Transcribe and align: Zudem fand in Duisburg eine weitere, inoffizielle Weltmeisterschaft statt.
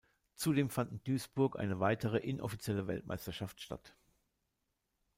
Zudem 0.33 0.71
fand 0.71 0.91
in 0.91 1.03
Duisburg 1.03 1.59
eine 1.59 1.79
weitere, 1.79 2.17
inoffizielle 2.17 2.87
Weltmeisterschaft 2.87 3.61
statt. 3.61 3.93